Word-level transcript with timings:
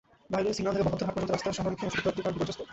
বাহির 0.31 0.55
সিগন্যাল 0.57 0.75
থেকে 0.75 0.87
বহদ্দারহাট 0.87 1.13
পর্যন্ত 1.15 1.31
রাস্তার 1.31 1.55
শহরমুখী 1.57 1.83
অংশটি 1.85 1.95
খোঁড়াখুঁড়ির 1.99 2.23
কারণে 2.25 2.35
বিপর্যস্ত। 2.37 2.61